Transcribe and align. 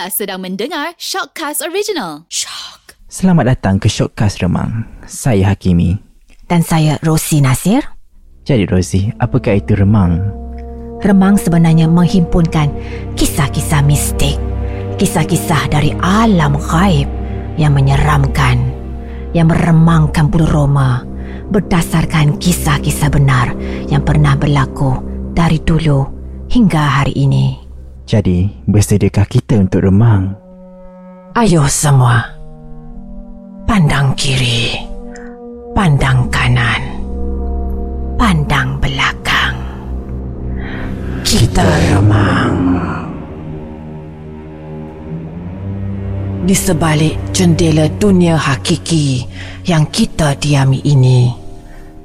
Anda 0.00 0.16
sedang 0.16 0.40
mendengar 0.40 0.96
Shockcast 0.96 1.60
Original. 1.60 2.24
Shock. 2.32 2.96
Selamat 3.12 3.52
datang 3.52 3.76
ke 3.76 3.84
Shortcast 3.84 4.40
Remang. 4.40 4.88
Saya 5.04 5.52
Hakimi. 5.52 6.00
Dan 6.48 6.64
saya 6.64 6.96
Rosi 7.04 7.44
Nasir. 7.44 7.84
Jadi 8.48 8.64
Rosie, 8.64 9.12
apakah 9.20 9.60
itu 9.60 9.76
remang? 9.76 10.24
Remang 11.04 11.36
sebenarnya 11.36 11.84
menghimpunkan 11.92 12.72
kisah-kisah 13.12 13.84
mistik. 13.84 14.40
Kisah-kisah 14.96 15.68
dari 15.68 15.92
alam 16.00 16.56
gaib 16.56 17.04
yang 17.60 17.76
menyeramkan. 17.76 18.56
Yang 19.36 19.52
meremangkan 19.52 20.32
bulu 20.32 20.48
roma. 20.48 21.04
Berdasarkan 21.52 22.40
kisah-kisah 22.40 23.12
benar 23.12 23.52
yang 23.92 24.00
pernah 24.00 24.32
berlaku 24.32 24.96
dari 25.36 25.60
dulu 25.60 26.08
hingga 26.48 27.04
hari 27.04 27.12
ini. 27.20 27.69
Jadi, 28.10 28.50
bersediakah 28.66 29.22
kita 29.22 29.54
untuk 29.62 29.86
remang? 29.86 30.34
Ayo 31.38 31.62
semua. 31.70 32.26
Pandang 33.70 34.18
kiri. 34.18 34.74
Pandang 35.78 36.26
kanan. 36.26 36.82
Pandang 38.18 38.82
belakang. 38.82 39.54
Kita 41.22 41.62
remang. 41.62 42.58
Di 46.42 46.56
sebalik 46.58 47.14
jendela 47.30 47.86
dunia 47.94 48.34
hakiki 48.34 49.22
yang 49.70 49.86
kita 49.86 50.34
diami 50.34 50.82
ini, 50.82 51.30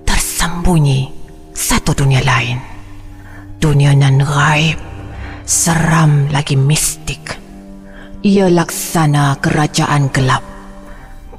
tersembunyi 0.05 1.09
satu 1.49 1.97
dunia 1.97 2.21
lain. 2.21 2.61
Dunia 3.57 3.97
nan 3.97 4.21
gaib, 4.21 4.77
seram 5.45 6.25
lagi 6.33 6.57
mistik. 6.57 7.37
Ia 8.25 8.49
laksana 8.49 9.37
kerajaan 9.37 10.09
gelap. 10.09 10.41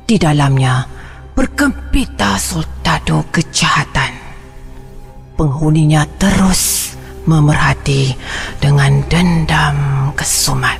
Di 0.07 0.23
dalamnya 0.23 0.87
bergempita 1.35 2.39
sultado 2.39 3.27
kejahatan. 3.35 4.15
Penghuninya 5.35 6.07
terus 6.17 6.95
memerhati 7.27 8.15
dengan 8.63 9.03
dendam 9.11 9.77
kesumat. 10.15 10.79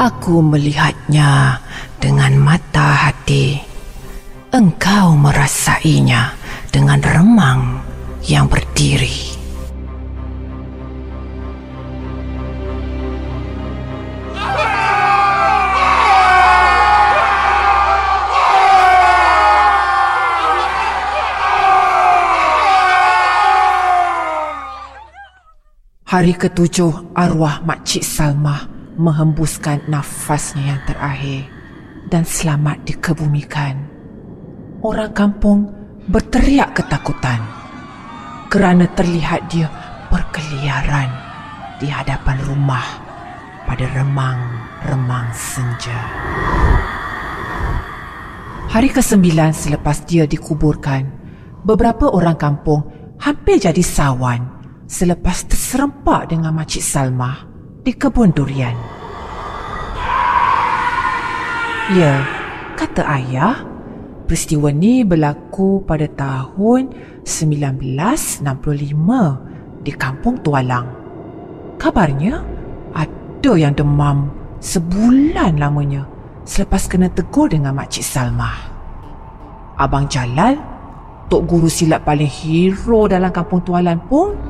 Aku 0.00 0.40
melihatnya 0.40 1.60
dengan 2.00 2.40
mata 2.40 3.06
hati. 3.06 3.60
Engkau 4.50 5.14
merasainya 5.14 6.34
dengan 6.72 7.04
remang 7.04 7.84
yang 8.24 8.48
berdiri. 8.48 9.39
Hari 26.10 26.34
ketujuh 26.34 27.14
arwah 27.14 27.62
Makcik 27.62 28.02
Salma 28.02 28.66
menghembuskan 28.98 29.86
nafasnya 29.86 30.74
yang 30.74 30.82
terakhir 30.82 31.46
dan 32.10 32.26
selamat 32.26 32.82
dikebumikan. 32.82 33.78
Orang 34.82 35.14
kampung 35.14 35.70
berteriak 36.10 36.74
ketakutan 36.74 37.38
kerana 38.50 38.90
terlihat 38.98 39.54
dia 39.54 39.70
berkeliaran 40.10 41.14
di 41.78 41.86
hadapan 41.86 42.42
rumah 42.42 42.82
pada 43.70 43.86
remang-remang 43.94 45.30
senja. 45.30 45.94
Hari 48.66 48.90
kesembilan 48.90 49.54
selepas 49.54 50.02
dia 50.10 50.26
dikuburkan, 50.26 51.06
beberapa 51.62 52.10
orang 52.10 52.34
kampung 52.34 52.82
hampir 53.22 53.62
jadi 53.62 53.84
sawan 53.86 54.59
selepas 54.90 55.46
terserempak 55.46 56.34
dengan 56.34 56.50
Makcik 56.50 56.82
Salma 56.82 57.46
di 57.86 57.94
kebun 57.94 58.34
durian. 58.34 58.74
Ya, 61.94 62.26
kata 62.74 63.06
ayah, 63.06 63.62
peristiwa 64.26 64.74
ni 64.74 65.06
berlaku 65.06 65.86
pada 65.86 66.10
tahun 66.10 66.90
1965 67.22 69.86
di 69.86 69.94
kampung 69.94 70.42
Tualang. 70.42 70.90
Kabarnya, 71.78 72.42
ada 72.90 73.52
yang 73.54 73.78
demam 73.78 74.26
sebulan 74.58 75.54
lamanya 75.54 76.02
selepas 76.42 76.90
kena 76.90 77.06
tegur 77.14 77.46
dengan 77.46 77.78
Makcik 77.78 78.02
Salma. 78.02 78.50
Abang 79.78 80.10
Jalal, 80.10 80.58
Tok 81.30 81.46
Guru 81.46 81.70
silat 81.70 82.02
paling 82.02 82.26
hero 82.26 83.06
dalam 83.06 83.30
kampung 83.30 83.62
Tualan 83.62 84.02
pun 84.10 84.49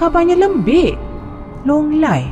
kabarnya 0.00 0.32
lembik. 0.40 0.96
Long 1.68 2.00
Lai 2.00 2.24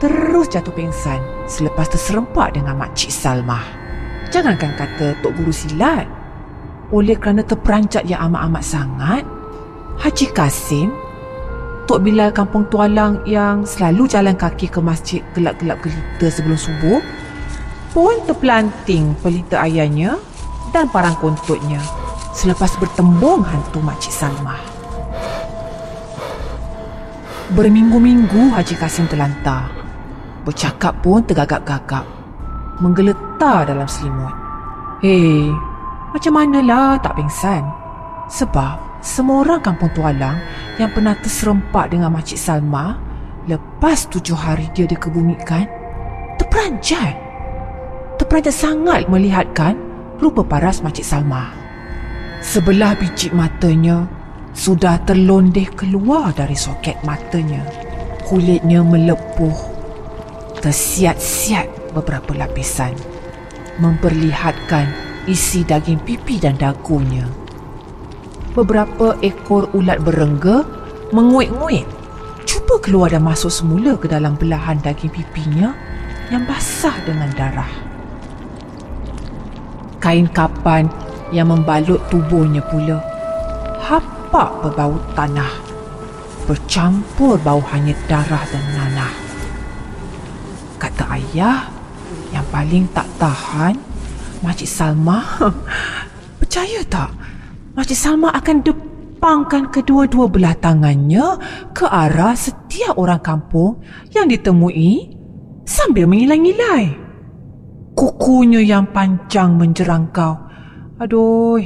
terus 0.00 0.48
jatuh 0.48 0.72
pingsan 0.72 1.20
selepas 1.44 1.92
terserempak 1.92 2.56
dengan 2.56 2.80
Makcik 2.80 3.12
Salma. 3.12 3.60
Jangankan 4.32 4.72
kata 4.80 5.20
Tok 5.20 5.36
Guru 5.36 5.52
Silat. 5.52 6.08
Oleh 6.88 7.16
kerana 7.20 7.44
terperanjat 7.44 8.08
yang 8.08 8.32
amat-amat 8.32 8.64
sangat, 8.64 9.24
Haji 10.00 10.26
Kasim, 10.32 10.92
Tok 11.84 12.00
Bilal 12.04 12.32
Kampung 12.32 12.68
Tualang 12.68 13.20
yang 13.28 13.64
selalu 13.64 14.08
jalan 14.08 14.36
kaki 14.36 14.68
ke 14.68 14.80
masjid 14.80 15.20
gelap-gelap 15.36 15.80
gelita 15.84 16.26
sebelum 16.32 16.56
subuh, 16.56 17.00
pun 17.96 18.16
terpelanting 18.24 19.12
pelita 19.20 19.64
ayahnya 19.64 20.20
dan 20.72 20.88
parang 20.88 21.16
kontutnya 21.20 21.80
selepas 22.32 22.76
bertembung 22.80 23.44
hantu 23.44 23.80
Makcik 23.84 24.12
Salma. 24.12 24.71
Berminggu-minggu 27.52 28.56
Haji 28.56 28.80
Kasim 28.80 29.04
terlantar. 29.12 29.68
Bercakap 30.48 31.04
pun 31.04 31.20
tergagap-gagap. 31.20 32.08
Menggeletar 32.80 33.68
dalam 33.68 33.84
selimut. 33.84 34.32
Hei, 35.04 35.52
macam 36.16 36.32
manalah 36.32 36.96
tak 37.04 37.12
pingsan? 37.20 37.60
Sebab 38.32 39.04
semua 39.04 39.44
orang 39.44 39.60
kampung 39.60 39.92
Tualang 39.92 40.40
yang 40.80 40.88
pernah 40.96 41.12
terserempak 41.20 41.92
dengan 41.92 42.16
Makcik 42.16 42.40
Salma 42.40 42.96
lepas 43.44 44.08
tujuh 44.08 44.32
hari 44.32 44.72
dia 44.72 44.88
dikebumikan, 44.88 45.68
terperanjat. 46.40 47.12
Terperanjat 48.16 48.56
sangat 48.56 49.12
melihatkan 49.12 49.76
rupa 50.24 50.40
paras 50.40 50.80
Makcik 50.80 51.04
Salma. 51.04 51.52
Sebelah 52.40 52.96
biji 52.96 53.28
matanya 53.36 54.08
sudah 54.52 55.00
terlondeh 55.08 55.68
keluar 55.72 56.30
dari 56.36 56.56
soket 56.56 57.00
matanya. 57.02 57.64
Kulitnya 58.28 58.80
melepuh, 58.80 59.58
tersiat-siat 60.62 61.92
beberapa 61.92 62.32
lapisan, 62.32 62.96
memperlihatkan 63.82 64.88
isi 65.28 65.66
daging 65.66 66.00
pipi 66.00 66.40
dan 66.40 66.56
dagunya. 66.56 67.26
Beberapa 68.52 69.16
ekor 69.24 69.72
ulat 69.72 70.00
berengga 70.04 70.64
menguik-nguik, 71.12 71.84
cuba 72.44 72.74
keluar 72.80 73.08
dan 73.12 73.24
masuk 73.24 73.52
semula 73.52 73.96
ke 73.96 74.08
dalam 74.08 74.36
belahan 74.36 74.80
daging 74.80 75.12
pipinya 75.12 75.72
yang 76.32 76.44
basah 76.48 76.96
dengan 77.04 77.28
darah. 77.36 77.72
Kain 80.00 80.28
kapan 80.28 80.88
yang 81.32 81.48
membalut 81.48 82.00
tubuhnya 82.08 82.60
pula 82.68 83.12
nampak 84.32 84.64
berbau 84.64 84.96
tanah 85.12 85.52
bercampur 86.48 87.36
bau 87.44 87.60
hanya 87.68 87.92
darah 88.08 88.40
dan 88.48 88.64
nanah. 88.72 89.12
Kata 90.80 91.04
ayah 91.20 91.68
yang 92.32 92.40
paling 92.48 92.88
tak 92.96 93.04
tahan, 93.20 93.76
Makcik 94.40 94.64
Salma, 94.64 95.20
percaya 96.40 96.80
tak? 96.88 97.12
Makcik 97.76 97.92
Salma 97.92 98.32
akan 98.32 98.64
depangkan 98.64 99.68
kedua-dua 99.68 100.32
belah 100.32 100.56
tangannya 100.56 101.36
ke 101.76 101.84
arah 101.84 102.32
setiap 102.32 102.96
orang 102.96 103.20
kampung 103.20 103.84
yang 104.16 104.32
ditemui 104.32 105.12
sambil 105.68 106.08
mengilai-ngilai. 106.08 106.88
Kukunya 107.92 108.64
yang 108.64 108.88
panjang 108.96 109.60
menjerangkau. 109.60 110.40
Aduh, 111.04 111.60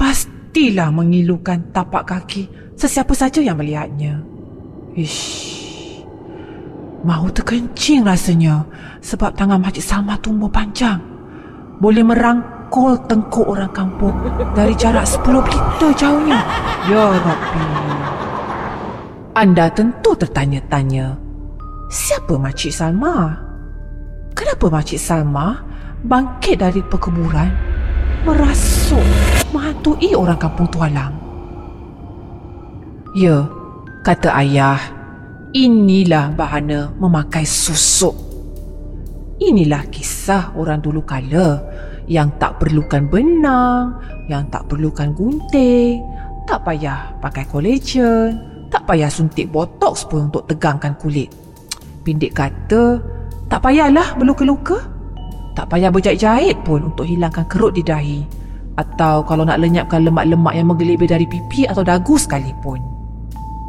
pasti 0.00 0.25
pastilah 0.56 0.88
mengilukan 0.88 1.68
tapak 1.68 2.08
kaki 2.08 2.48
sesiapa 2.80 3.12
saja 3.12 3.44
yang 3.44 3.60
melihatnya. 3.60 4.24
Ish. 4.96 6.00
Mahu 7.04 7.28
terkencing 7.28 8.00
rasanya 8.00 8.64
sebab 9.04 9.36
tangan 9.36 9.60
Makcik 9.60 9.84
Salma 9.84 10.16
tumbuh 10.16 10.48
panjang. 10.48 10.96
Boleh 11.76 12.00
merangkul 12.00 12.96
tengkuk 13.04 13.44
orang 13.44 13.68
kampung 13.76 14.16
dari 14.56 14.72
jarak 14.80 15.04
10 15.04 15.28
meter 15.44 15.92
jauhnya. 15.92 16.40
Ya 16.88 17.04
Rabbi. 17.04 17.64
Anda 19.36 19.68
tentu 19.76 20.16
tertanya-tanya. 20.16 21.20
Siapa 21.92 22.32
Makcik 22.40 22.72
Salma? 22.72 23.44
kenapa 24.32 24.72
Makcik 24.72 24.96
Salma 24.96 25.60
bangkit 26.00 26.64
dari 26.64 26.80
perkuburan 26.80 27.65
merasuk 28.26 29.06
menghantui 29.54 30.10
orang 30.18 30.34
kampung 30.34 30.66
Tualang. 30.66 31.14
Ya, 33.14 33.46
kata 34.02 34.34
ayah, 34.42 34.82
inilah 35.54 36.34
bahana 36.34 36.90
memakai 36.98 37.46
susuk. 37.46 38.12
Inilah 39.38 39.86
kisah 39.88 40.52
orang 40.58 40.82
dulu 40.82 41.06
kala 41.06 41.62
yang 42.10 42.34
tak 42.42 42.58
perlukan 42.58 43.06
benang, 43.06 44.02
yang 44.26 44.44
tak 44.50 44.66
perlukan 44.66 45.14
gunting, 45.14 46.02
tak 46.50 46.66
payah 46.66 47.14
pakai 47.22 47.46
collagen, 47.46 48.42
tak 48.74 48.82
payah 48.90 49.08
suntik 49.08 49.48
botox 49.54 50.02
pun 50.06 50.28
untuk 50.28 50.50
tegangkan 50.50 50.98
kulit. 50.98 51.30
Pindik 52.02 52.34
kata, 52.34 52.98
tak 53.46 53.62
payahlah 53.62 54.18
berluka-luka. 54.18 54.95
Tak 55.56 55.72
payah 55.72 55.88
berjahit-jahit 55.88 56.60
pun 56.68 56.92
untuk 56.92 57.08
hilangkan 57.08 57.48
kerut 57.48 57.72
di 57.72 57.80
dahi. 57.80 58.20
Atau 58.76 59.24
kalau 59.24 59.48
nak 59.48 59.56
lenyapkan 59.56 60.04
lemak-lemak 60.04 60.52
yang 60.52 60.68
menggelibir 60.68 61.08
dari 61.08 61.24
pipi 61.24 61.64
atau 61.64 61.80
dagu 61.80 62.20
sekalipun. 62.20 62.76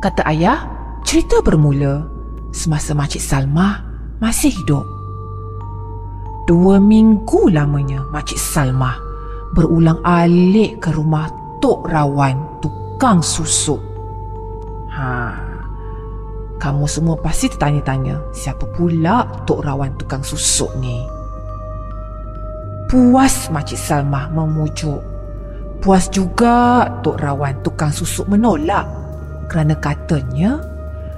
Kata 0.04 0.28
ayah, 0.28 0.68
cerita 1.08 1.40
bermula 1.40 2.04
semasa 2.52 2.92
Makcik 2.92 3.24
Salma 3.24 3.80
masih 4.20 4.52
hidup. 4.52 4.84
Dua 6.44 6.76
minggu 6.76 7.48
lamanya 7.48 8.04
Makcik 8.12 8.36
Salma 8.36 9.00
berulang 9.56 10.04
alik 10.04 10.84
ke 10.84 10.92
rumah 10.92 11.32
Tok 11.64 11.88
Rawan 11.88 12.60
tukang 12.60 13.24
susuk. 13.24 13.80
Ha, 14.92 15.40
kamu 16.60 16.84
semua 16.84 17.16
pasti 17.16 17.48
tertanya-tanya 17.48 18.36
siapa 18.36 18.68
pula 18.76 19.24
Tok 19.48 19.64
Rawan 19.64 19.96
tukang 19.96 20.22
susuk 20.22 20.76
ni? 20.84 21.17
Puas 22.88 23.52
Makcik 23.52 23.76
Salma 23.76 24.32
memujuk. 24.32 25.04
Puas 25.84 26.08
juga 26.08 26.88
Tok 27.04 27.20
Rawan 27.20 27.60
tukang 27.60 27.92
susuk 27.92 28.32
menolak 28.32 28.88
kerana 29.52 29.76
katanya 29.76 30.64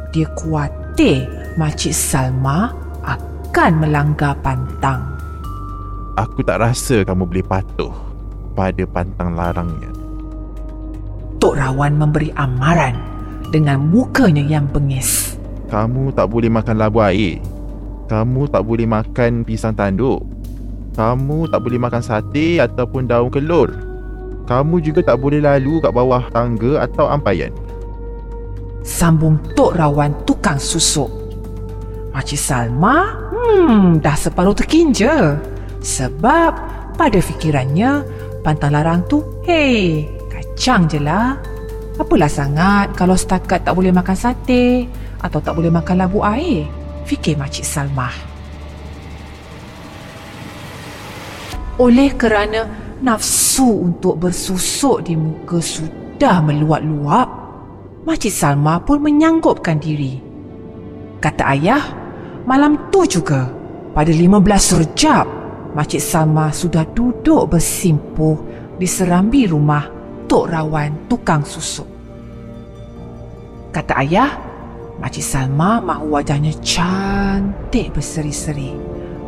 dia 0.10 0.26
kuatir 0.34 1.30
Makcik 1.62 1.94
Salma 1.94 2.74
akan 3.06 3.86
melanggar 3.86 4.34
pantang. 4.42 5.14
Aku 6.18 6.42
tak 6.42 6.58
rasa 6.58 7.06
kamu 7.06 7.30
boleh 7.30 7.46
patuh 7.46 7.94
pada 8.58 8.82
pantang 8.90 9.38
larangnya. 9.38 9.94
Tok 11.38 11.54
Rawan 11.54 12.02
memberi 12.02 12.34
amaran 12.34 12.98
dengan 13.54 13.78
mukanya 13.78 14.42
yang 14.42 14.66
bengis. 14.74 15.38
Kamu 15.70 16.18
tak 16.18 16.34
boleh 16.34 16.50
makan 16.50 16.82
labu 16.82 17.06
air. 17.06 17.38
Kamu 18.10 18.50
tak 18.50 18.66
boleh 18.66 18.90
makan 18.90 19.46
pisang 19.46 19.78
tanduk. 19.78 20.39
Kamu 21.00 21.48
tak 21.48 21.64
boleh 21.64 21.80
makan 21.80 22.04
sate 22.04 22.60
ataupun 22.60 23.08
daun 23.08 23.32
kelur. 23.32 23.72
Kamu 24.52 24.84
juga 24.84 25.00
tak 25.00 25.24
boleh 25.24 25.40
lalu 25.40 25.80
kat 25.80 25.96
bawah 25.96 26.28
tangga 26.36 26.84
atau 26.84 27.08
ampayan. 27.08 27.56
Sambung 28.84 29.40
Tok 29.56 29.80
Rawan 29.80 30.12
tukang 30.28 30.60
susuk. 30.60 31.08
Makcik 32.12 32.36
Salma, 32.36 33.16
hmm, 33.32 34.04
dah 34.04 34.12
separuh 34.20 34.52
terkinja. 34.52 35.40
Sebab 35.80 36.52
pada 37.00 37.20
fikirannya, 37.24 38.04
pantang 38.44 38.76
larang 38.76 39.00
tu, 39.08 39.24
hei, 39.48 40.04
kacang 40.28 40.84
je 40.92 41.00
lah. 41.00 41.40
Apalah 41.96 42.28
sangat 42.28 42.92
kalau 43.00 43.16
setakat 43.16 43.64
tak 43.64 43.72
boleh 43.72 43.96
makan 43.96 44.20
sate 44.20 44.84
atau 45.24 45.40
tak 45.40 45.56
boleh 45.56 45.72
makan 45.72 45.96
labu 45.96 46.20
air. 46.28 46.68
Fikir 47.08 47.40
Makcik 47.40 47.64
Salma. 47.64 48.12
Oleh 51.80 52.12
kerana 52.20 52.68
nafsu 53.00 53.88
untuk 53.88 54.20
bersusuk 54.20 55.08
di 55.08 55.16
muka 55.16 55.64
sudah 55.64 56.44
meluap-luap, 56.44 57.28
Makcik 58.04 58.36
Salma 58.36 58.84
pun 58.84 59.00
menyanggupkan 59.00 59.80
diri. 59.80 60.20
Kata 61.24 61.56
ayah, 61.56 61.84
malam 62.44 62.92
tu 62.92 63.08
juga, 63.08 63.48
pada 63.96 64.12
15 64.12 64.84
Rejab, 64.84 65.26
Makcik 65.72 66.04
Salma 66.04 66.52
sudah 66.52 66.84
duduk 66.92 67.48
bersimpuh 67.48 68.36
di 68.76 68.84
serambi 68.84 69.48
rumah 69.48 69.88
Tok 70.28 70.52
Rawan 70.52 71.08
tukang 71.08 71.48
susuk. 71.48 71.88
Kata 73.72 74.04
ayah, 74.04 74.36
Makcik 75.00 75.24
Salma 75.24 75.80
mahu 75.80 76.12
wajahnya 76.12 76.52
cantik 76.60 77.96
berseri-seri. 77.96 78.76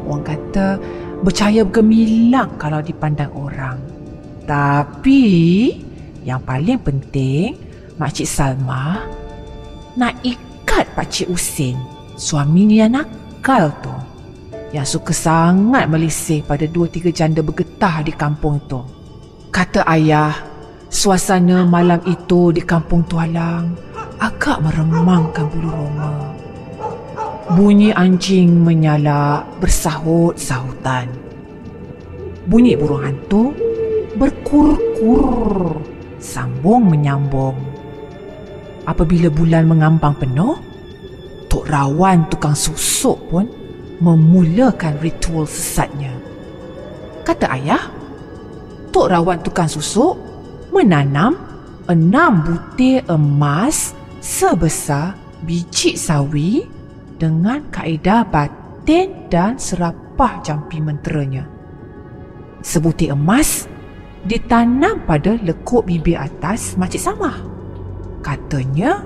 Orang 0.04 0.28
kata 0.28 0.76
bercahaya 1.22 1.64
gemilang 1.70 2.50
kalau 2.58 2.82
dipandang 2.82 3.32
orang. 3.34 3.78
Tapi 4.46 5.24
yang 6.26 6.42
paling 6.44 6.82
penting 6.82 7.58
Makcik 7.98 8.28
Salma 8.28 9.06
nak 9.98 10.18
ikat 10.26 10.90
Pakcik 10.98 11.30
Usin, 11.30 11.78
suaminya 12.18 12.76
yang 12.86 12.94
nakal 12.98 13.70
tu. 13.80 13.96
Yang 14.72 14.98
suka 14.98 15.12
sangat 15.12 15.86
melisih 15.92 16.48
pada 16.48 16.64
dua 16.64 16.88
tiga 16.88 17.12
janda 17.12 17.44
bergetah 17.44 18.08
di 18.08 18.16
kampung 18.16 18.56
itu. 18.64 18.80
Kata 19.52 19.84
ayah, 19.84 20.32
suasana 20.88 21.68
malam 21.68 22.00
itu 22.08 22.56
di 22.56 22.64
kampung 22.64 23.04
Tualang 23.04 23.76
agak 24.22 24.64
meremangkan 24.64 25.50
bulu 25.52 25.70
roma. 25.74 26.41
Bunyi 27.52 27.92
anjing 27.92 28.64
menyala 28.64 29.44
bersahut-sahutan. 29.60 31.12
Bunyi 32.48 32.80
burung 32.80 33.04
hantu 33.04 33.52
berkur-kur 34.16 35.76
sambung 36.16 36.88
menyambung. 36.88 37.60
Apabila 38.88 39.28
bulan 39.28 39.68
mengambang 39.68 40.16
penuh, 40.16 40.56
Tok 41.52 41.68
Rawan 41.68 42.32
tukang 42.32 42.56
susuk 42.56 43.20
pun 43.28 43.52
memulakan 44.00 44.96
ritual 45.04 45.44
sesatnya. 45.44 46.16
Kata 47.28 47.52
ayah, 47.52 47.84
Tok 48.96 49.12
Rawan 49.12 49.44
tukang 49.44 49.68
susuk 49.68 50.16
menanam 50.72 51.36
enam 51.92 52.48
butir 52.48 53.04
emas 53.12 53.92
sebesar 54.24 55.20
biji 55.44 56.00
sawi 56.00 56.80
dengan 57.22 57.62
kaedah 57.70 58.26
batin 58.34 59.30
dan 59.30 59.62
serapah 59.62 60.42
jampi 60.42 60.82
menteranya. 60.82 61.46
Sebutir 62.66 63.14
emas 63.14 63.70
ditanam 64.26 65.06
pada 65.06 65.38
lekuk 65.38 65.86
bibir 65.86 66.18
atas 66.18 66.74
Makcik 66.82 66.98
Salma. 66.98 67.38
Katanya, 68.26 69.06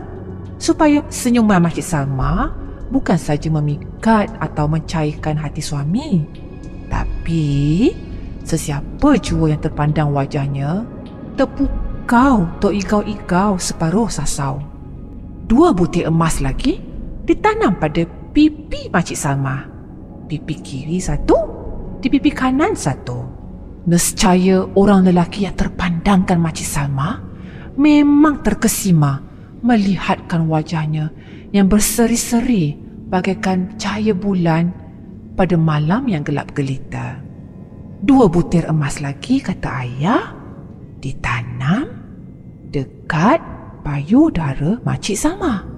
supaya 0.56 1.04
senyuman 1.12 1.60
Makcik 1.60 1.84
Salma 1.84 2.56
bukan 2.88 3.20
saja 3.20 3.52
memikat 3.52 4.32
atau 4.40 4.72
mencairkan 4.72 5.36
hati 5.36 5.60
suami, 5.60 6.24
tapi 6.88 7.92
sesiapa 8.48 9.20
jua 9.20 9.52
yang 9.52 9.60
terpandang 9.60 10.16
wajahnya 10.16 10.88
terpukau 11.36 12.48
atau 12.48 12.72
igau-igau 12.72 13.60
separuh 13.60 14.08
sasau. 14.08 14.64
Dua 15.46 15.76
butir 15.76 16.08
emas 16.08 16.40
lagi 16.40 16.95
ditanam 17.26 17.82
pada 17.82 18.06
pipi 18.32 18.88
Makcik 18.94 19.18
Salma. 19.18 19.66
Pipi 20.26 20.56
kiri 20.62 21.02
satu, 21.02 21.38
di 22.02 22.08
pipi 22.10 22.30
kanan 22.30 22.78
satu. 22.78 23.34
Nescaya 23.86 24.66
orang 24.74 25.06
lelaki 25.06 25.46
yang 25.46 25.54
terpandangkan 25.54 26.42
Makcik 26.42 26.66
Salma 26.66 27.22
memang 27.78 28.42
terkesima 28.42 29.22
melihatkan 29.62 30.50
wajahnya 30.50 31.14
yang 31.54 31.70
berseri-seri 31.70 32.78
bagaikan 33.10 33.78
cahaya 33.78 34.14
bulan 34.18 34.74
pada 35.38 35.54
malam 35.60 36.10
yang 36.10 36.26
gelap 36.26 36.54
gelita. 36.58 37.22
Dua 38.02 38.30
butir 38.30 38.66
emas 38.70 39.02
lagi, 39.02 39.42
kata 39.42 39.70
ayah, 39.86 40.34
ditanam 41.02 41.90
dekat 42.70 43.42
payudara 43.86 44.82
Makcik 44.82 45.18
Salma. 45.18 45.75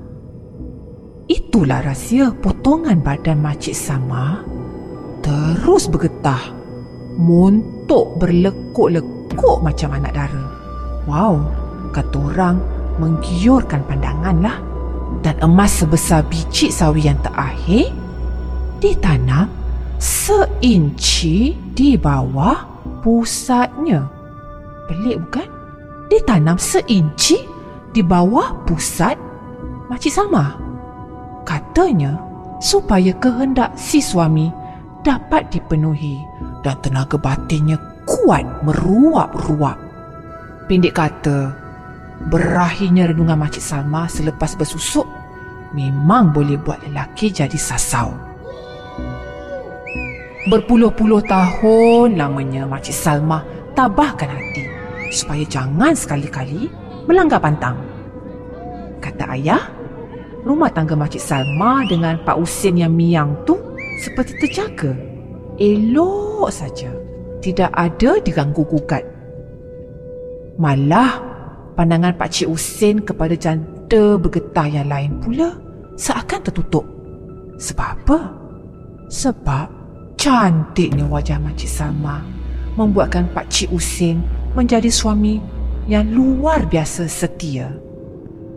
Itulah 1.57 1.81
rahsia 1.81 2.29
potongan 2.37 3.01
badan 3.01 3.41
Makcik 3.41 3.73
Sama 3.73 4.45
terus 5.25 5.89
bergetah. 5.89 6.53
Montok 7.17 8.21
berlekuk-lekuk 8.21 9.65
macam 9.65 9.89
anak 9.97 10.13
dara. 10.13 10.45
Wow, 11.09 11.49
kata 11.97 12.13
orang 12.13 12.61
menggiurkan 13.01 13.81
pandangan 13.89 14.37
lah. 14.37 14.61
Dan 15.25 15.33
emas 15.41 15.81
sebesar 15.81 16.29
biji 16.29 16.69
sawi 16.69 17.09
yang 17.09 17.17
terakhir 17.25 17.89
ditanam 18.77 19.49
seinci 19.97 21.57
di 21.73 21.97
bawah 21.97 22.69
pusatnya. 23.01 24.05
Pelik 24.85 25.25
bukan? 25.25 25.49
Ditanam 26.05 26.61
seinci 26.61 27.41
di 27.89 28.05
bawah 28.05 28.61
pusat 28.69 29.17
Makcik 29.89 30.13
Sama. 30.13 30.66
Katanya 31.47 32.19
supaya 32.59 33.15
kehendak 33.23 33.71
si 33.79 34.03
suami 34.03 34.51
dapat 35.07 35.47
dipenuhi 35.47 36.19
dan 36.67 36.75
tenaga 36.83 37.15
batinnya 37.15 37.79
kuat 38.03 38.43
meruap-ruap. 38.67 39.79
Pendek 40.67 40.99
kata, 40.99 41.55
berakhirnya 42.27 43.07
renungan 43.07 43.39
Makcik 43.39 43.63
Salma 43.63 44.11
selepas 44.11 44.59
bersusuk 44.59 45.07
memang 45.71 46.35
boleh 46.35 46.59
buat 46.59 46.83
lelaki 46.83 47.31
jadi 47.31 47.55
sasau. 47.55 48.11
Berpuluh-puluh 50.51 51.23
tahun 51.23 52.19
lamanya 52.19 52.67
Makcik 52.67 52.95
Salma 52.95 53.47
tabahkan 53.71 54.27
hati 54.27 54.67
supaya 55.15 55.47
jangan 55.47 55.95
sekali-kali 55.95 56.67
melanggar 57.07 57.39
pantang. 57.39 57.79
Kata 58.99 59.39
ayah, 59.39 59.63
rumah 60.47 60.71
tangga 60.71 60.95
Makcik 60.95 61.19
Salma 61.19 61.83
dengan 61.83 62.15
Pak 62.23 62.39
Usin 62.39 62.79
yang 62.79 62.95
miang 62.95 63.35
tu 63.43 63.59
seperti 63.99 64.39
terjaga. 64.39 64.95
Elok 65.59 66.47
saja. 66.47 66.89
Tidak 67.43 67.69
ada 67.75 68.17
diganggu 68.23 68.63
gugat. 68.65 69.03
Malah 70.57 71.21
pandangan 71.77 72.17
Pak 72.17 72.29
Cik 72.33 72.49
Usin 72.49 73.03
kepada 73.05 73.37
janda 73.37 74.17
bergetah 74.17 74.65
yang 74.65 74.89
lain 74.89 75.21
pula 75.21 75.53
seakan 75.93 76.41
tertutup. 76.41 76.85
Sebab 77.61 77.87
apa? 78.01 78.19
Sebab 79.11 79.67
cantiknya 80.17 81.05
wajah 81.05 81.37
Makcik 81.37 81.69
Salma 81.69 82.25
membuatkan 82.73 83.29
Pak 83.33 83.49
Cik 83.53 83.69
Usin 83.73 84.21
menjadi 84.57 84.89
suami 84.89 85.37
yang 85.85 86.09
luar 86.09 86.65
biasa 86.65 87.05
setia. 87.05 87.86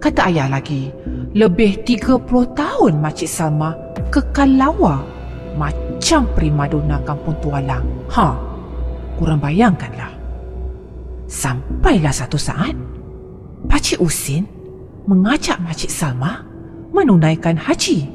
Kata 0.00 0.32
ayah 0.32 0.48
lagi, 0.48 0.88
lebih 1.36 1.84
30 1.84 2.24
tahun 2.56 2.92
Makcik 3.04 3.28
Salma 3.28 3.76
kekal 4.08 4.56
lawa 4.56 5.04
macam 5.60 6.24
primadona 6.32 6.96
kampung 7.04 7.36
tualang. 7.44 7.84
Ha, 8.08 8.32
kurang 9.20 9.44
bayangkanlah. 9.44 10.08
Sampailah 11.28 12.16
satu 12.16 12.40
saat, 12.40 12.72
Pakcik 13.68 14.00
Usin 14.00 14.48
mengajak 15.04 15.60
Makcik 15.60 15.92
Salma 15.92 16.48
menunaikan 16.96 17.60
haji. 17.60 18.08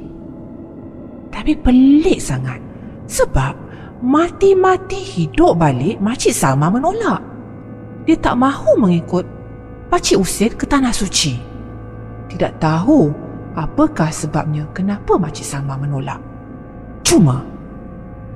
Tapi 1.30 1.54
pelik 1.54 2.18
sangat 2.18 2.58
sebab 3.06 3.54
mati-mati 4.02 4.98
hidup 4.98 5.62
balik 5.62 6.02
Makcik 6.02 6.34
Salma 6.34 6.74
menolak. 6.74 7.22
Dia 8.10 8.18
tak 8.18 8.42
mahu 8.42 8.82
mengikut 8.82 9.30
Pakcik 9.94 10.18
Usin 10.18 10.50
ke 10.58 10.66
Tanah 10.66 10.90
Suci. 10.92 11.55
Tidak 12.30 12.58
tahu 12.58 13.14
apakah 13.56 14.12
sebabnya 14.12 14.68
kenapa 14.76 15.16
Makcik 15.16 15.48
Salma 15.48 15.80
menolak. 15.80 16.20
Cuma 17.06 17.46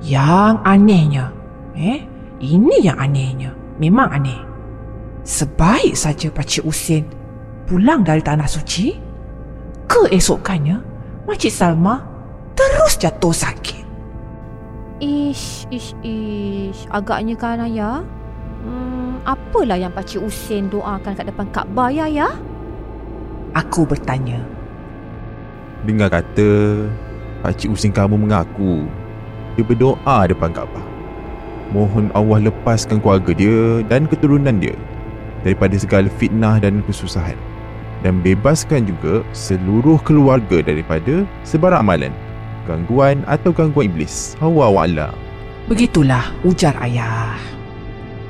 yang 0.00 0.62
anehnya, 0.64 1.28
eh, 1.76 2.06
ini 2.40 2.76
yang 2.80 2.96
anehnya. 2.96 3.52
Memang 3.76 4.08
aneh. 4.12 4.40
Sebaik 5.24 5.92
saja 5.96 6.32
Pakcik 6.32 6.64
Usin 6.64 7.04
pulang 7.68 8.00
dari 8.00 8.24
Tanah 8.24 8.48
Suci, 8.48 8.96
keesokannya 9.88 10.80
Makcik 11.28 11.52
Salma 11.52 12.00
terus 12.56 12.96
jatuh 12.96 13.32
sakit. 13.32 13.84
Ish, 15.00 15.64
ish, 15.72 15.96
ish. 16.04 16.84
Agaknya 16.92 17.32
kan 17.36 17.64
ayah. 17.64 18.04
Hmm, 18.60 19.24
apalah 19.24 19.80
yang 19.80 19.92
Pakcik 19.92 20.20
Usin 20.20 20.68
doakan 20.68 21.16
kat 21.16 21.24
depan 21.24 21.48
Kaabah 21.48 21.88
ya, 21.88 22.04
ya? 22.04 22.28
Aku 23.56 23.82
bertanya, 23.88 24.38
Dengar 25.88 26.12
kata 26.12 26.86
Pakcik 27.40 27.72
Usin 27.72 27.88
kamu 27.90 28.20
mengaku. 28.20 28.84
Dia 29.56 29.64
berdoa 29.64 30.28
depan 30.28 30.52
Kaabah. 30.52 30.84
Mohon 31.72 32.12
Allah 32.12 32.52
lepaskan 32.52 33.00
keluarga 33.00 33.32
dia 33.32 33.80
dan 33.86 34.04
keturunan 34.10 34.58
dia 34.58 34.76
Daripada 35.40 35.72
segala 35.80 36.12
fitnah 36.20 36.60
dan 36.60 36.84
kesusahan. 36.84 37.38
Dan 38.04 38.20
bebaskan 38.20 38.84
juga 38.88 39.24
seluruh 39.32 39.96
keluarga 40.04 40.60
daripada 40.60 41.24
sebarang 41.48 41.80
amalan 41.80 42.12
Gangguan 42.68 43.24
atau 43.24 43.50
gangguan 43.50 43.88
iblis. 43.88 44.36
Hawa 44.36 44.68
wa'ala 44.68 45.16
begitulah 45.70 46.34
ujar 46.42 46.74
ayah. 46.82 47.38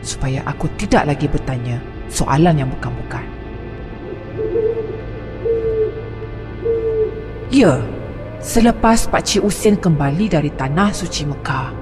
Supaya 0.05 0.45
aku 0.45 0.69
tidak 0.77 1.09
lagi 1.09 1.25
bertanya 1.25 1.81
soalan 2.13 2.61
yang 2.61 2.69
bukan-bukan. 2.69 3.40
Ya, 7.51 7.83
selepas 8.39 9.11
Pak 9.11 9.27
Cik 9.27 9.43
Usin 9.43 9.75
kembali 9.75 10.31
dari 10.31 10.55
Tanah 10.55 10.95
Suci 10.95 11.27
Mekah, 11.27 11.75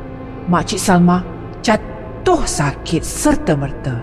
Mak 0.48 0.64
Cik 0.64 0.80
Salma 0.80 1.20
jatuh 1.60 2.40
sakit 2.40 3.04
serta-merta. 3.04 4.00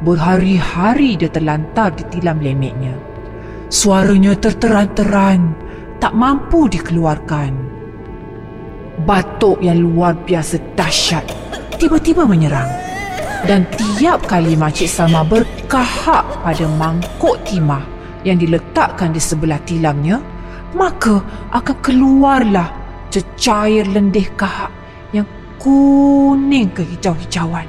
Berhari-hari 0.00 1.20
dia 1.20 1.28
terlantar 1.28 1.92
di 1.92 2.00
tilam 2.08 2.40
lemeknya. 2.40 2.96
Suaranya 3.68 4.32
terteran-teran, 4.40 5.52
tak 6.00 6.16
mampu 6.16 6.64
dikeluarkan. 6.64 7.52
Batuk 9.04 9.60
yang 9.60 9.84
luar 9.84 10.16
biasa 10.16 10.56
dahsyat 10.80 11.28
tiba-tiba 11.76 12.24
menyerang. 12.24 12.72
Dan 13.44 13.68
tiap 13.76 14.24
kali 14.24 14.56
Makcik 14.56 14.88
Salma 14.88 15.28
berkahak 15.28 16.24
pada 16.40 16.64
mangkuk 16.80 17.36
timah 17.44 17.84
yang 18.24 18.40
diletakkan 18.40 19.12
di 19.12 19.20
sebelah 19.20 19.60
tilamnya, 19.68 20.24
maka 20.74 21.22
akan 21.54 21.76
keluarlah 21.84 22.72
cecair 23.12 23.86
lendih 23.86 24.26
kahak 24.34 24.72
yang 25.14 25.28
kuning 25.62 26.72
kehijau-hijauan 26.74 27.68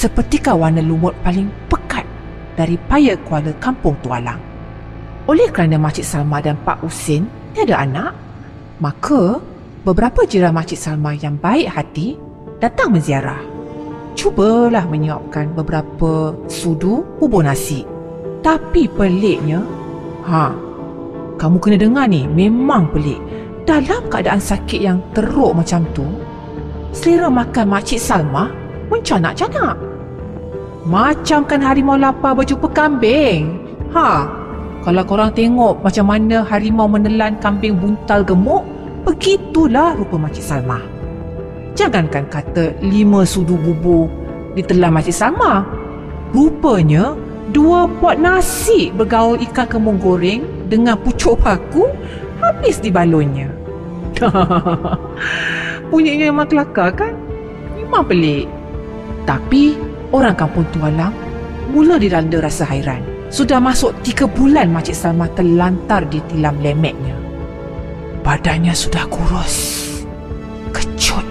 seperti 0.00 0.40
warna 0.48 0.80
lumut 0.80 1.12
paling 1.20 1.52
pekat 1.68 2.08
dari 2.56 2.80
paya 2.88 3.16
kuala 3.28 3.52
kampung 3.60 3.96
Tualang. 4.00 4.40
Oleh 5.28 5.52
kerana 5.52 5.76
Makcik 5.76 6.06
Salma 6.08 6.40
dan 6.40 6.56
Pak 6.64 6.80
Usin 6.82 7.28
tiada 7.52 7.84
anak, 7.84 8.16
maka 8.80 9.38
beberapa 9.84 10.24
jiran 10.24 10.56
Makcik 10.56 10.80
Salma 10.80 11.12
yang 11.12 11.36
baik 11.36 11.68
hati 11.68 12.16
datang 12.58 12.96
menziarah. 12.96 13.40
Cubalah 14.16 14.84
menyiapkan 14.90 15.54
beberapa 15.54 16.34
sudu 16.50 17.04
bubur 17.16 17.46
nasi. 17.46 17.86
Tapi 18.40 18.88
peliknya, 18.88 19.60
ha, 20.24 20.50
kamu 21.40 21.56
kena 21.56 21.76
dengar 21.80 22.04
ni, 22.04 22.28
memang 22.28 22.92
pelik. 22.92 23.16
Dalam 23.64 24.04
keadaan 24.12 24.36
sakit 24.36 24.76
yang 24.76 25.00
teruk 25.16 25.56
macam 25.56 25.88
tu, 25.96 26.04
selera 26.92 27.32
makan 27.32 27.72
Makcik 27.72 27.96
Salma 27.96 28.52
mencanak-canak. 28.92 29.80
Macamkan 30.84 31.64
harimau 31.64 31.96
lapar 31.96 32.36
berjumpa 32.36 32.68
kambing. 32.76 33.56
Ha, 33.96 34.28
kalau 34.84 35.04
korang 35.08 35.32
tengok 35.32 35.80
macam 35.80 36.12
mana 36.12 36.44
harimau 36.44 36.84
menelan 36.84 37.40
kambing 37.40 37.80
buntal 37.80 38.20
gemuk, 38.20 38.60
begitulah 39.08 39.96
rupa 39.96 40.20
Makcik 40.20 40.44
Salma. 40.44 40.76
Jangankan 41.72 42.28
kata 42.28 42.76
lima 42.84 43.24
sudu 43.24 43.56
bubur 43.56 44.12
ditelan 44.60 44.92
Makcik 44.92 45.16
Salma. 45.16 45.64
Rupanya, 46.36 47.16
dua 47.50 47.88
pot 47.98 48.20
nasi 48.20 48.92
bergaul 48.92 49.40
ikan 49.50 49.66
kembung 49.66 49.96
goreng 49.96 50.44
dengan 50.68 51.00
pucuk 51.00 51.40
paku 51.40 51.88
habis 52.38 52.78
di 52.78 52.92
balonnya. 52.92 53.48
Punyanya 55.90 56.30
memang 56.30 56.46
kelakar 56.46 56.92
kan? 56.94 57.12
Memang 57.74 58.04
pelik. 58.06 58.46
Tapi 59.24 59.74
orang 60.12 60.36
kampung 60.36 60.66
Tualang 60.70 61.14
mula 61.72 61.96
dilanda 61.96 62.38
rasa 62.42 62.66
hairan. 62.68 63.02
Sudah 63.30 63.62
masuk 63.62 63.94
tiga 64.02 64.26
bulan 64.26 64.74
Makcik 64.74 64.94
Salma 64.94 65.30
terlantar 65.38 66.02
di 66.10 66.18
tilam 66.26 66.58
lemeknya. 66.58 67.14
Badannya 68.26 68.74
sudah 68.74 69.06
kurus. 69.06 69.56
Kecut. 70.74 71.22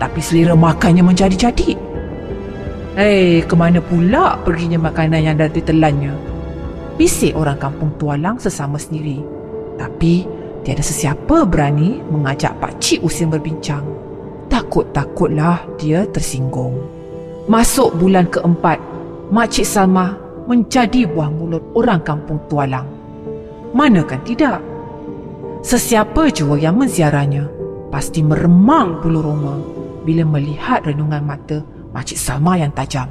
Tapi 0.00 0.20
selera 0.24 0.56
makannya 0.56 1.04
menjadi-jadi. 1.04 1.95
Hei, 2.96 3.44
kemana 3.44 3.84
pula 3.84 4.40
perginya 4.40 4.88
makanan 4.88 5.20
yang 5.20 5.36
dah 5.36 5.52
ditelannya? 5.52 6.16
Bisik 6.96 7.36
orang 7.36 7.60
kampung 7.60 7.92
Tualang 8.00 8.40
sesama 8.40 8.80
sendiri. 8.80 9.20
Tapi 9.76 10.24
tiada 10.64 10.80
sesiapa 10.80 11.44
berani 11.44 12.00
mengajak 12.08 12.56
Pak 12.56 12.80
Cik 12.80 13.04
Usin 13.04 13.28
berbincang. 13.28 13.84
Takut-takutlah 14.48 15.68
dia 15.76 16.08
tersinggung. 16.08 16.80
Masuk 17.52 17.92
bulan 18.00 18.32
keempat, 18.32 18.80
Makcik 19.28 19.68
Salma 19.68 20.16
menjadi 20.48 21.04
buah 21.04 21.28
mulut 21.28 21.68
orang 21.76 22.00
kampung 22.00 22.40
Tualang. 22.48 22.88
Manakan 23.76 24.24
tidak? 24.24 24.64
Sesiapa 25.60 26.32
jua 26.32 26.56
yang 26.56 26.80
menziarahnya 26.80 27.44
pasti 27.92 28.24
meremang 28.24 29.04
bulu 29.04 29.20
roma 29.20 29.60
bila 30.08 30.24
melihat 30.24 30.80
renungan 30.88 31.20
mata 31.20 31.75
Makcik 31.96 32.20
Salma 32.20 32.60
yang 32.60 32.68
tajam. 32.76 33.08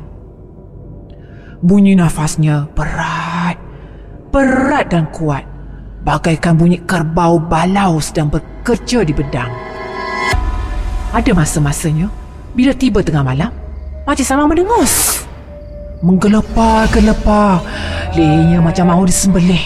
Bunyi 1.66 1.98
nafasnya 1.98 2.70
berat, 2.78 3.58
berat 4.30 4.94
dan 4.94 5.10
kuat. 5.10 5.42
Bagaikan 6.06 6.54
bunyi 6.54 6.78
kerbau 6.86 7.42
balau 7.42 7.98
sedang 7.98 8.30
bekerja 8.30 9.02
di 9.02 9.10
bedang. 9.10 9.50
Ada 11.18 11.34
masa-masanya 11.34 12.14
bila 12.54 12.78
tiba 12.78 13.02
tengah 13.02 13.26
malam, 13.26 13.50
Makcik 14.06 14.22
Salma 14.22 14.46
mendengus. 14.46 15.26
Menggelepar-gelepar. 16.06 17.66
Lehernya 18.14 18.62
macam 18.62 18.86
mahu 18.94 19.10
disembelih. 19.10 19.66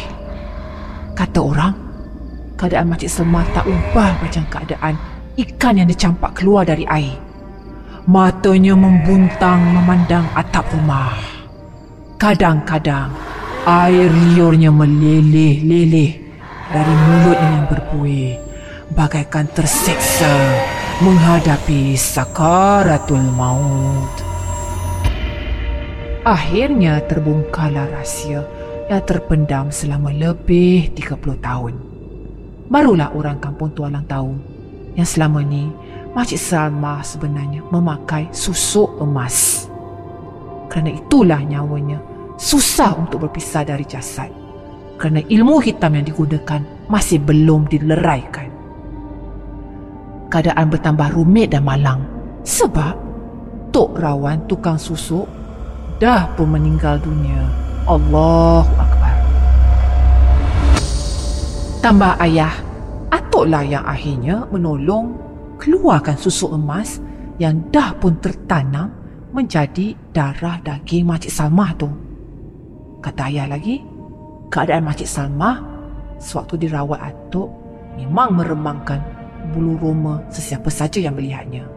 Kata 1.11 1.43
orang, 1.43 1.75
keadaan 2.55 2.87
Makcik 2.87 3.11
Salma 3.11 3.43
tak 3.51 3.67
ubah 3.67 4.15
macam 4.23 4.47
keadaan 4.47 4.95
ikan 5.35 5.75
yang 5.75 5.91
dicampak 5.91 6.39
keluar 6.39 6.63
dari 6.63 6.87
air. 6.87 7.19
Matanya 8.07 8.79
membuntang 8.79 9.59
memandang 9.75 10.23
atap 10.31 10.71
rumah. 10.71 11.19
Kadang-kadang 12.15 13.11
air 13.67 14.07
liurnya 14.07 14.71
meleleh-leleh 14.71 16.11
dari 16.71 16.93
mulutnya 16.95 17.49
yang 17.59 17.67
berbuih 17.67 18.31
bagaikan 18.95 19.47
terseksa 19.51 20.31
menghadapi 21.03 21.95
sakaratul 21.99 23.23
maut. 23.35 24.13
Akhirnya 26.23 26.99
terbongkarlah 27.03 27.89
rahsia 27.95 28.43
yang 28.91 29.03
terpendam 29.03 29.71
selama 29.71 30.11
lebih 30.11 30.91
30 30.95 31.39
tahun. 31.39 31.73
Barulah 32.69 33.09
orang 33.15 33.39
kampung 33.41 33.71
Tualang 33.73 34.05
tahu 34.05 34.35
yang 34.93 35.07
selama 35.07 35.41
ni 35.41 35.71
Makcik 36.09 36.41
Salma 36.41 37.05
sebenarnya 37.05 37.61
memakai 37.69 38.33
susuk 38.33 38.97
emas. 38.97 39.69
Kerana 40.65 40.89
itulah 40.89 41.37
nyawanya 41.45 42.01
susah 42.33 42.97
untuk 42.97 43.29
berpisah 43.29 43.61
dari 43.61 43.85
jasad. 43.85 44.33
Kerana 44.97 45.21
ilmu 45.21 45.61
hitam 45.61 45.93
yang 45.93 46.09
digunakan 46.09 46.65
masih 46.89 47.21
belum 47.21 47.69
dileraikan. 47.69 48.49
Keadaan 50.33 50.65
bertambah 50.73 51.13
rumit 51.13 51.53
dan 51.53 51.61
malang 51.65 52.01
sebab 52.41 52.97
Tok 53.69 54.01
Rawan 54.01 54.49
tukang 54.49 54.81
susuk 54.81 55.29
dah 56.01 56.25
pun 56.33 56.57
meninggal 56.57 56.97
dunia. 56.97 57.45
Allahu 57.85 58.73
Akbar. 58.81 59.13
Tambah 61.85 62.17
ayah, 62.25 62.53
atuklah 63.13 63.61
yang 63.61 63.85
akhirnya 63.85 64.45
menolong 64.49 65.28
keluarkan 65.59 66.15
susu 66.15 66.55
emas 66.55 67.03
yang 67.37 67.59
dah 67.69 67.91
pun 67.99 68.15
tertanam 68.23 68.95
menjadi 69.35 69.93
darah 70.15 70.57
daging 70.63 71.05
Makcik 71.05 71.29
Salmah 71.29 71.71
tu. 71.77 71.91
Kata 73.03 73.29
ayah 73.29 73.45
lagi, 73.45 73.83
keadaan 74.49 74.87
Makcik 74.87 75.05
Salmah 75.05 75.61
sewaktu 76.17 76.67
dirawat 76.67 76.99
atuk 76.99 77.51
memang 77.99 78.39
meremangkan 78.39 78.99
bulu 79.53 79.77
roma 79.77 80.23
sesiapa 80.31 80.71
saja 80.71 80.99
yang 80.99 81.15
melihatnya. 81.15 81.67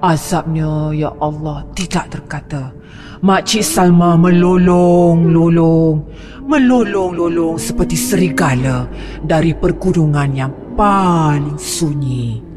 Azabnya, 0.00 0.96
ya 0.96 1.12
Allah, 1.20 1.60
tidak 1.76 2.08
terkata. 2.08 2.72
Makcik 3.20 3.60
Salma 3.60 4.16
melolong-lolong, 4.16 6.00
melolong-lolong 6.48 7.60
seperti 7.60 8.00
serigala 8.00 8.88
dari 9.20 9.52
pergudungan 9.52 10.32
yang 10.32 10.52
paling 10.72 11.60
sunyi. 11.60 12.49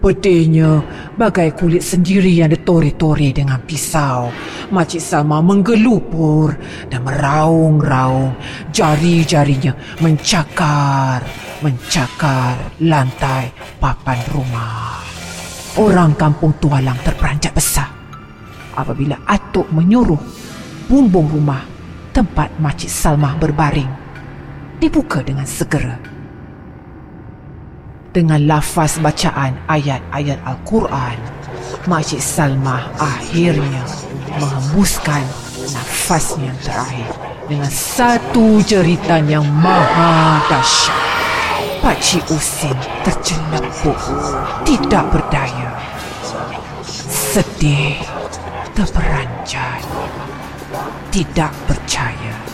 Pedihnya 0.00 0.80
bagai 1.20 1.52
kulit 1.52 1.84
sendiri 1.84 2.32
yang 2.32 2.48
ditore-tore 2.48 3.36
dengan 3.36 3.60
pisau. 3.60 4.32
Makcik 4.72 4.96
Salma 4.96 5.44
menggelupur 5.44 6.56
dan 6.88 7.04
meraung-raung. 7.04 8.32
Jari-jarinya 8.72 9.76
mencakar, 10.00 11.20
mencakar 11.60 12.80
lantai 12.80 13.52
papan 13.76 14.16
rumah. 14.32 15.04
Orang 15.76 16.16
kampung 16.16 16.56
Tualang 16.56 16.96
terperanjat 17.04 17.52
besar 17.52 17.92
apabila 18.72 19.20
Atuk 19.28 19.68
menyuruh 19.68 20.18
bumbung 20.88 21.28
rumah 21.28 21.62
tempat 22.16 22.50
Makcik 22.56 22.88
Salmah 22.90 23.36
berbaring 23.36 23.90
dibuka 24.80 25.20
dengan 25.20 25.44
segera. 25.44 26.09
Dengan 28.10 28.42
lafaz 28.42 28.98
bacaan 28.98 29.54
ayat-ayat 29.70 30.42
Al-Quran, 30.42 31.14
Makcik 31.86 32.18
Salmah 32.18 32.90
akhirnya 32.98 33.86
menghembuskan 34.34 35.22
nafasnya 35.70 36.50
yang 36.50 36.58
terakhir 36.58 37.10
dengan 37.46 37.70
satu 37.70 38.58
jeritan 38.66 39.30
yang 39.30 39.46
maha 39.46 40.42
dahsyat. 40.50 40.98
Pakcik 41.86 42.26
Usin 42.34 42.74
tercelepuk, 43.06 43.96
tidak 44.66 45.06
berdaya. 45.14 45.70
Sedih, 47.30 47.94
terperanjat, 48.74 49.86
tidak 51.14 51.54
percaya. 51.70 52.49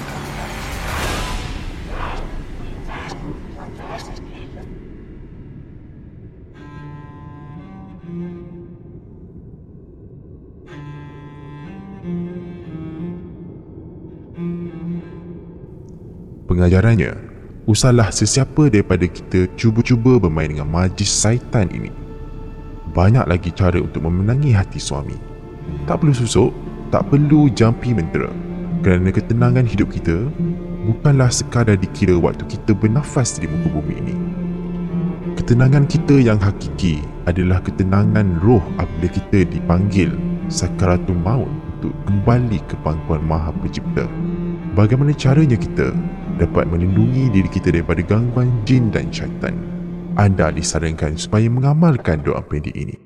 Pengajarannya, 16.67 17.15
usahlah 17.71 18.11
sesiapa 18.11 18.67
daripada 18.75 19.07
kita 19.07 19.47
cuba-cuba 19.55 20.19
bermain 20.19 20.51
dengan 20.51 20.67
majlis 20.67 21.07
syaitan 21.07 21.71
ini. 21.71 21.95
Banyak 22.91 23.23
lagi 23.31 23.55
cara 23.55 23.79
untuk 23.79 24.03
memenangi 24.03 24.51
hati 24.51 24.83
suami. 24.83 25.15
Tak 25.87 26.03
perlu 26.03 26.11
susuk, 26.11 26.51
tak 26.91 27.07
perlu 27.07 27.47
jampi 27.55 27.95
mentera. 27.95 28.35
Kerana 28.83 29.15
ketenangan 29.15 29.63
hidup 29.63 29.95
kita 29.95 30.27
bukanlah 30.91 31.31
sekadar 31.31 31.79
dikira 31.79 32.19
waktu 32.19 32.43
kita 32.51 32.75
bernafas 32.75 33.39
di 33.39 33.47
muka 33.47 33.71
bumi 33.71 33.95
ini. 34.03 34.17
Ketenangan 35.39 35.87
kita 35.87 36.19
yang 36.19 36.43
hakiki 36.43 36.99
adalah 37.31 37.63
ketenangan 37.63 38.43
roh 38.43 38.67
apabila 38.83 39.15
kita 39.15 39.47
dipanggil 39.55 40.19
sakaratul 40.51 41.15
maut 41.23 41.47
untuk 41.79 41.95
kembali 42.11 42.59
ke 42.67 42.75
pangkuan 42.83 43.23
Maha 43.23 43.55
Pencipta. 43.55 44.11
Bagaimana 44.75 45.15
caranya 45.15 45.55
kita 45.55 45.95
dapat 46.37 46.69
melindungi 46.69 47.33
diri 47.33 47.49
kita 47.49 47.73
daripada 47.73 48.05
gangguan 48.05 48.53
jin 48.69 48.93
dan 48.93 49.09
syaitan. 49.09 49.57
Anda 50.17 50.49
disarankan 50.49 51.21
supaya 51.21 51.49
mengamalkan 51.53 52.25
doa 52.25 52.41
pendek 52.41 52.73
ini. 52.73 52.97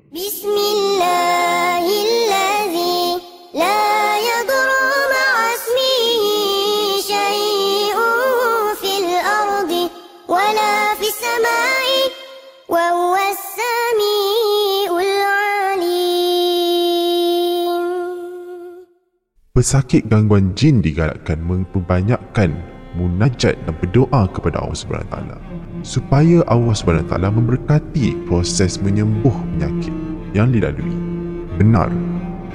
Pesakit 19.61 20.09
gangguan 20.09 20.57
jin 20.57 20.81
digalakkan 20.81 21.45
memperbanyakkan 21.45 22.80
munajat 22.99 23.55
dan 23.67 23.75
berdoa 23.79 24.27
kepada 24.31 24.63
Allah 24.63 25.05
Taala 25.11 25.37
supaya 25.87 26.43
Allah 26.51 26.75
Taala 27.07 27.29
memberkati 27.31 28.27
proses 28.27 28.79
menyembuh 28.83 29.33
penyakit 29.57 29.95
yang 30.35 30.51
dilalui. 30.51 30.95
Benar, 31.59 31.93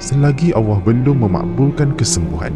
selagi 0.02 0.52
Allah 0.56 0.80
belum 0.82 1.24
memakbulkan 1.24 1.94
kesembuhan, 1.96 2.52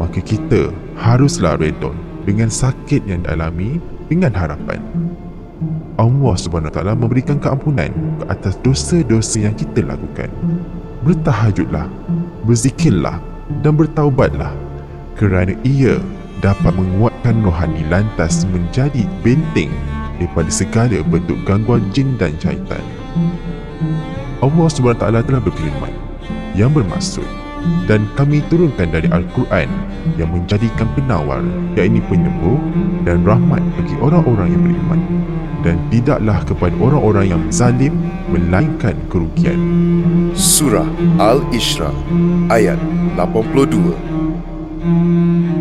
maka 0.00 0.18
kita 0.22 0.74
haruslah 0.98 1.58
redon 1.60 1.94
dengan 2.24 2.50
sakit 2.52 3.06
yang 3.06 3.24
dialami 3.24 3.78
dengan 4.10 4.34
harapan 4.34 4.82
Allah 6.00 6.34
Taala 6.72 6.96
memberikan 6.96 7.36
keampunan 7.36 7.92
ke 7.92 8.24
atas 8.32 8.56
dosa-dosa 8.64 9.44
yang 9.44 9.52
kita 9.52 9.84
lakukan. 9.84 10.32
Bertahajudlah, 11.04 11.84
berzikirlah 12.48 13.20
dan 13.60 13.76
bertaubatlah 13.76 14.52
kerana 15.20 15.52
ia 15.60 16.00
dapat 16.40 16.72
menguatkan 16.72 17.44
rohani 17.44 17.84
lantas 17.92 18.48
menjadi 18.48 19.04
benteng 19.20 19.72
daripada 20.16 20.50
segala 20.52 20.96
bentuk 21.04 21.36
gangguan 21.44 21.84
jin 21.92 22.16
dan 22.16 22.32
syaitan. 22.40 22.80
Allah 24.40 24.66
SWT 24.72 25.04
telah 25.04 25.40
berfirman 25.40 25.92
yang 26.56 26.72
bermaksud 26.72 27.24
dan 27.84 28.08
kami 28.16 28.40
turunkan 28.48 28.88
dari 28.88 29.04
Al-Quran 29.12 29.68
yang 30.16 30.32
menjadikan 30.32 30.88
penawar 30.96 31.44
iaitu 31.76 32.00
penyembuh 32.08 32.56
dan 33.04 33.20
rahmat 33.20 33.60
bagi 33.76 33.94
orang-orang 34.00 34.48
yang 34.48 34.62
beriman 34.64 35.00
dan 35.60 35.76
tidaklah 35.92 36.40
kepada 36.48 36.72
orang-orang 36.80 37.36
yang 37.36 37.42
zalim 37.52 37.92
melainkan 38.32 38.96
kerugian. 39.12 39.60
Surah 40.32 40.88
Al-Isra 41.20 41.92
ayat 42.48 42.80
82 43.20 45.59